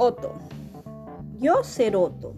Otto. 0.00 0.34
Yo 1.40 1.64
ser 1.64 1.96
Otto. 1.96 2.32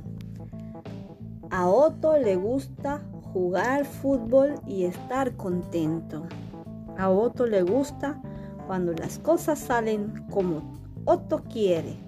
A 1.50 1.68
Otto 1.68 2.16
le 2.16 2.36
gusta 2.36 3.02
jugar 3.34 3.84
fútbol 3.84 4.54
y 4.66 4.84
estar 4.84 5.36
contento. 5.36 6.26
A 6.96 7.10
Otto 7.10 7.46
le 7.46 7.60
gusta 7.60 8.18
cuando 8.66 8.94
las 8.94 9.18
cosas 9.18 9.58
salen 9.58 10.24
como 10.30 10.62
Otto 11.04 11.42
quiere. 11.52 11.98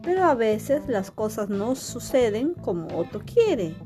Pero 0.00 0.24
a 0.24 0.34
veces 0.34 0.88
las 0.88 1.10
cosas 1.10 1.50
no 1.50 1.74
suceden 1.74 2.54
como 2.54 2.86
Otto 2.96 3.20
quiere. 3.20 3.76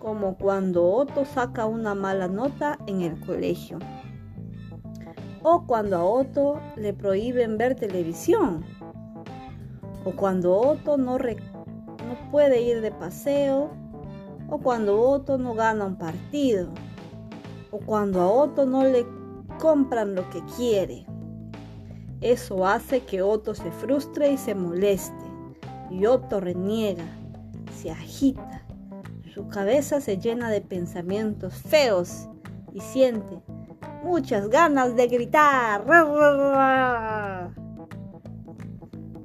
Como 0.00 0.36
cuando 0.38 0.90
Otto 0.90 1.24
saca 1.24 1.66
una 1.66 1.94
mala 1.94 2.26
nota 2.26 2.80
en 2.88 3.02
el 3.02 3.20
colegio. 3.20 3.78
O 5.44 5.68
cuando 5.68 5.96
a 5.96 6.04
Otto 6.04 6.58
le 6.74 6.94
prohíben 6.94 7.58
ver 7.58 7.76
televisión 7.76 8.64
o 10.04 10.12
cuando 10.12 10.56
Otto 10.56 10.96
no, 10.96 11.18
no 11.18 12.30
puede 12.30 12.62
ir 12.62 12.80
de 12.80 12.90
paseo, 12.90 13.70
o 14.48 14.58
cuando 14.58 15.00
Otto 15.00 15.38
no 15.38 15.54
gana 15.54 15.84
un 15.84 15.96
partido, 15.96 16.68
o 17.70 17.78
cuando 17.78 18.20
a 18.20 18.28
Otto 18.28 18.66
no 18.66 18.84
le 18.84 19.06
compran 19.58 20.14
lo 20.14 20.28
que 20.30 20.42
quiere. 20.56 21.06
Eso 22.20 22.66
hace 22.66 23.00
que 23.00 23.22
Otto 23.22 23.54
se 23.54 23.70
frustre 23.70 24.32
y 24.32 24.36
se 24.36 24.54
moleste, 24.54 25.24
y 25.90 26.06
Otto 26.06 26.40
reniega, 26.40 27.04
se 27.80 27.90
agita, 27.90 28.64
su 29.32 29.48
cabeza 29.48 30.00
se 30.00 30.18
llena 30.18 30.50
de 30.50 30.60
pensamientos 30.60 31.54
feos. 31.54 32.26
Y 32.72 32.80
siente 32.80 33.42
muchas 34.04 34.48
ganas 34.48 34.94
de 34.94 35.08
gritar. 35.08 35.84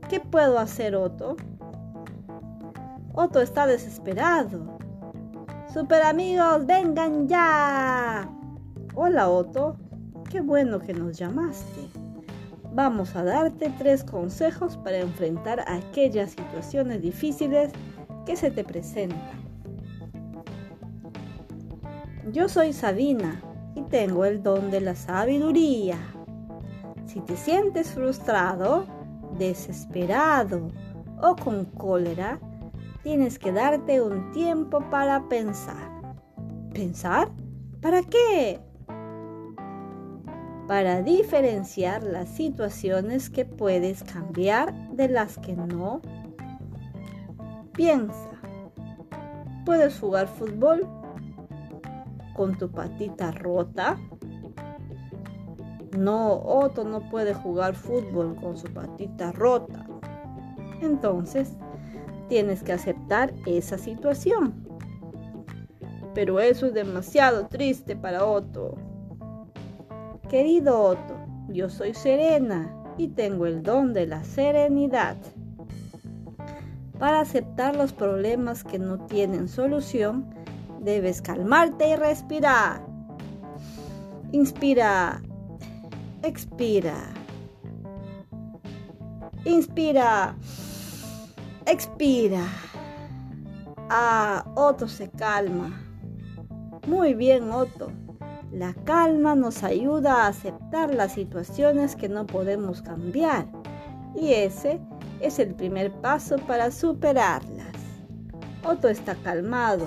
¿Qué 0.09 0.19
puedo 0.19 0.59
hacer, 0.59 0.95
Otto? 0.95 1.35
Otto 3.13 3.41
está 3.41 3.65
desesperado. 3.65 4.77
Super 5.73 6.03
amigos, 6.03 6.65
vengan 6.67 7.27
ya. 7.27 8.29
Hola, 8.93 9.29
Otto. 9.29 9.77
Qué 10.29 10.41
bueno 10.41 10.79
que 10.79 10.93
nos 10.93 11.17
llamaste. 11.17 11.89
Vamos 12.71 13.15
a 13.15 13.23
darte 13.23 13.71
tres 13.79 14.03
consejos 14.03 14.77
para 14.77 14.99
enfrentar 14.99 15.65
aquellas 15.67 16.31
situaciones 16.31 17.01
difíciles 17.01 17.71
que 18.25 18.35
se 18.35 18.51
te 18.51 18.63
presentan. 18.63 19.45
Yo 22.31 22.47
soy 22.47 22.73
Sabina 22.73 23.41
y 23.75 23.81
tengo 23.83 24.25
el 24.25 24.43
don 24.43 24.69
de 24.69 24.81
la 24.81 24.93
sabiduría. 24.93 25.97
Si 27.07 27.21
te 27.21 27.37
sientes 27.37 27.91
frustrado, 27.91 28.85
desesperado 29.37 30.67
o 31.21 31.35
con 31.35 31.65
cólera, 31.65 32.39
tienes 33.03 33.39
que 33.39 33.51
darte 33.51 34.01
un 34.01 34.31
tiempo 34.31 34.79
para 34.89 35.27
pensar. 35.27 36.15
¿Pensar? 36.73 37.29
¿Para 37.81 38.01
qué? 38.01 38.59
Para 40.67 41.03
diferenciar 41.03 42.03
las 42.03 42.29
situaciones 42.29 43.29
que 43.29 43.45
puedes 43.45 44.03
cambiar 44.03 44.73
de 44.89 45.07
las 45.07 45.37
que 45.37 45.55
no. 45.55 46.01
Piensa. 47.73 48.31
¿Puedes 49.65 49.99
jugar 49.99 50.27
fútbol 50.27 50.87
con 52.35 52.57
tu 52.57 52.71
patita 52.71 53.31
rota? 53.31 53.97
No, 55.97 56.41
Otto 56.43 56.83
no 56.83 57.09
puede 57.09 57.33
jugar 57.33 57.75
fútbol 57.75 58.35
con 58.35 58.57
su 58.57 58.67
patita 58.67 59.31
rota. 59.31 59.85
Entonces, 60.81 61.53
tienes 62.27 62.63
que 62.63 62.73
aceptar 62.73 63.33
esa 63.45 63.77
situación. 63.77 64.53
Pero 66.13 66.39
eso 66.39 66.67
es 66.67 66.73
demasiado 66.73 67.47
triste 67.47 67.95
para 67.95 68.25
Otto. 68.25 68.75
Querido 70.29 70.81
Otto, 70.81 71.15
yo 71.49 71.69
soy 71.69 71.93
serena 71.93 72.73
y 72.97 73.09
tengo 73.09 73.45
el 73.45 73.63
don 73.63 73.93
de 73.93 74.07
la 74.07 74.23
serenidad. 74.23 75.17
Para 76.99 77.19
aceptar 77.19 77.75
los 77.75 77.91
problemas 77.91 78.63
que 78.63 78.79
no 78.79 79.05
tienen 79.05 79.49
solución, 79.49 80.33
debes 80.79 81.21
calmarte 81.21 81.89
y 81.89 81.95
respirar. 81.95 82.81
Inspira 84.31 85.21
expira. 86.25 86.95
Inspira. 89.45 90.35
Expira. 91.67 92.43
Ah, 93.89 94.43
Otto 94.55 94.87
se 94.87 95.09
calma. 95.11 95.79
Muy 96.87 97.13
bien, 97.13 97.51
Otto. 97.51 97.91
La 98.51 98.73
calma 98.85 99.35
nos 99.35 99.63
ayuda 99.63 100.23
a 100.23 100.27
aceptar 100.27 100.93
las 100.93 101.13
situaciones 101.13 101.95
que 101.95 102.09
no 102.09 102.25
podemos 102.25 102.81
cambiar. 102.81 103.47
Y 104.15 104.33
ese 104.33 104.79
es 105.19 105.39
el 105.39 105.53
primer 105.53 105.91
paso 105.91 106.37
para 106.47 106.71
superarlas. 106.71 107.75
Otto 108.63 108.87
está 108.87 109.13
calmado, 109.15 109.85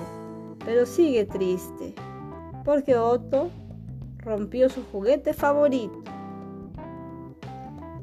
pero 0.63 0.85
sigue 0.85 1.25
triste, 1.25 1.93
porque 2.63 2.95
Otto 2.95 3.49
rompió 4.19 4.69
su 4.69 4.83
juguete 4.85 5.33
favorito. 5.33 6.18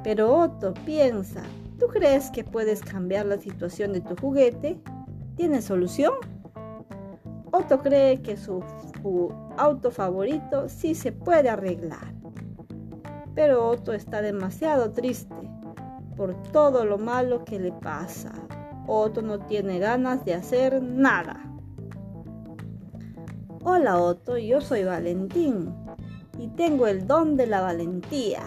Pero 0.06 0.32
Otto, 0.32 0.72
piensa, 0.84 1.42
¿tú 1.80 1.88
crees 1.88 2.30
que 2.30 2.44
puedes 2.44 2.80
cambiar 2.80 3.26
la 3.26 3.38
situación 3.38 3.92
de 3.92 4.00
tu 4.00 4.14
juguete? 4.14 4.78
¿Tiene 5.34 5.60
solución? 5.60 6.12
Otto 7.50 7.80
cree 7.82 8.22
que 8.22 8.36
su, 8.36 8.62
auto 9.56 9.90
favorito 9.90 10.68
sí 10.68 10.94
se 10.94 11.10
puede 11.10 11.48
arreglar. 11.48 12.14
Pero 13.34 13.68
Otto 13.68 13.92
está 13.92 14.22
demasiado 14.22 14.92
triste 14.92 15.34
por 16.16 16.40
todo 16.52 16.84
lo 16.84 16.98
malo 16.98 17.44
que 17.44 17.58
le 17.58 17.72
pasa. 17.72 18.30
Otto 18.86 19.22
no 19.22 19.40
tiene 19.40 19.80
ganas 19.80 20.24
de 20.24 20.34
hacer 20.34 20.80
nada. 20.80 21.52
Hola 23.64 24.00
Otto, 24.00 24.38
yo 24.38 24.60
soy 24.60 24.84
Valentín 24.84 25.74
y 26.38 26.46
tengo 26.46 26.86
el 26.86 27.08
don 27.08 27.36
de 27.36 27.48
la 27.48 27.60
valentía. 27.60 28.44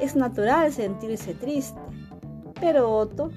Es 0.00 0.16
natural 0.16 0.72
sentirse 0.72 1.34
triste, 1.34 1.78
pero 2.58 2.90
Otto, 2.90 3.30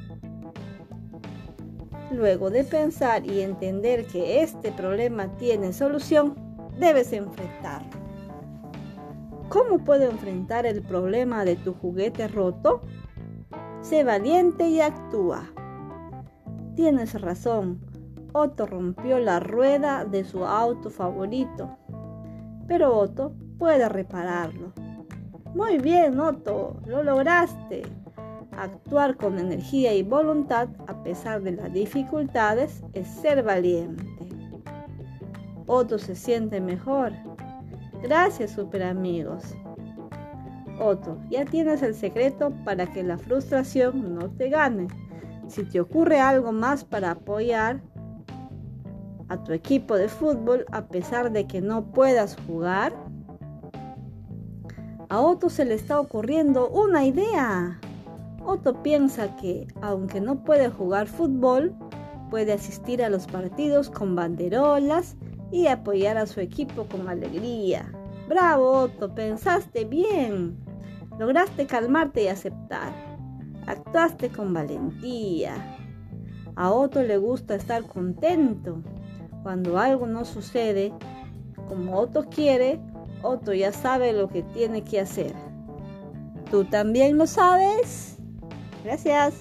luego 2.11 2.49
de 2.49 2.63
pensar 2.63 3.25
y 3.25 3.41
entender 3.41 4.07
que 4.07 4.41
este 4.41 4.71
problema 4.71 5.27
tiene 5.37 5.73
solución, 5.73 6.35
debes 6.79 7.11
enfrentarlo. 7.11 7.89
¿Cómo 9.49 9.79
puedo 9.79 10.09
enfrentar 10.09 10.65
el 10.65 10.81
problema 10.81 11.43
de 11.43 11.57
tu 11.57 11.73
juguete 11.73 12.27
roto? 12.27 12.81
Sé 13.81 14.03
valiente 14.03 14.67
y 14.69 14.79
actúa. 14.79 15.51
Tienes 16.75 17.19
razón, 17.19 17.81
Otto 18.31 18.65
rompió 18.65 19.19
la 19.19 19.39
rueda 19.39 20.05
de 20.05 20.23
su 20.23 20.45
auto 20.45 20.89
favorito, 20.89 21.77
pero 22.67 22.97
Otto 22.97 23.33
puede 23.59 23.87
repararlo. 23.89 24.73
Muy 25.55 25.77
bien, 25.77 26.19
Otto, 26.19 26.75
lo 26.87 27.03
lograste. 27.03 27.83
Actuar 28.57 29.17
con 29.17 29.37
energía 29.37 29.93
y 29.93 30.01
voluntad 30.01 30.67
a 30.87 31.03
pesar 31.03 31.43
de 31.43 31.51
las 31.51 31.71
dificultades 31.71 32.83
es 32.93 33.07
ser 33.07 33.43
valiente. 33.43 34.03
Otto 35.67 35.99
se 35.99 36.15
siente 36.15 36.59
mejor. 36.59 37.13
Gracias, 38.01 38.51
super 38.51 38.81
amigos. 38.81 39.55
Otto, 40.79 41.19
ya 41.29 41.45
tienes 41.45 41.83
el 41.83 41.93
secreto 41.93 42.51
para 42.65 42.87
que 42.87 43.03
la 43.03 43.19
frustración 43.19 44.15
no 44.15 44.31
te 44.31 44.49
gane. 44.49 44.87
Si 45.47 45.63
te 45.65 45.79
ocurre 45.79 46.19
algo 46.19 46.51
más 46.51 46.83
para 46.83 47.11
apoyar 47.11 47.79
a 49.29 49.43
tu 49.43 49.53
equipo 49.53 49.97
de 49.97 50.07
fútbol 50.07 50.65
a 50.71 50.87
pesar 50.87 51.31
de 51.31 51.45
que 51.45 51.61
no 51.61 51.91
puedas 51.91 52.37
jugar, 52.47 52.93
a 55.09 55.21
Otto 55.21 55.49
se 55.49 55.65
le 55.65 55.75
está 55.75 55.99
ocurriendo 55.99 56.69
una 56.69 57.05
idea. 57.05 57.79
Otto 58.45 58.81
piensa 58.83 59.35
que, 59.37 59.67
aunque 59.81 60.19
no 60.21 60.43
puede 60.43 60.69
jugar 60.69 61.07
fútbol, 61.07 61.73
puede 62.29 62.53
asistir 62.53 63.03
a 63.03 63.09
los 63.09 63.27
partidos 63.27 63.89
con 63.89 64.15
banderolas 64.15 65.15
y 65.51 65.67
apoyar 65.67 66.17
a 66.17 66.25
su 66.25 66.39
equipo 66.39 66.85
con 66.85 67.07
alegría. 67.07 67.91
Bravo, 68.27 68.71
Otto, 68.71 69.13
pensaste 69.13 69.85
bien. 69.85 70.57
Lograste 71.19 71.67
calmarte 71.67 72.23
y 72.23 72.27
aceptar. 72.27 72.91
Actuaste 73.67 74.29
con 74.29 74.53
valentía. 74.53 75.55
A 76.55 76.71
Otto 76.71 77.01
le 77.03 77.17
gusta 77.17 77.55
estar 77.55 77.83
contento. 77.83 78.81
Cuando 79.43 79.77
algo 79.77 80.07
no 80.07 80.25
sucede 80.25 80.91
como 81.67 81.97
Otto 81.97 82.25
quiere, 82.29 82.79
Otto 83.23 83.53
ya 83.53 83.71
sabe 83.71 84.13
lo 84.13 84.27
que 84.27 84.43
tiene 84.43 84.83
que 84.83 84.99
hacer. 84.99 85.33
¿Tú 86.51 86.65
también 86.65 87.17
lo 87.17 87.25
sabes? 87.25 88.17
Gracias. 88.83 89.33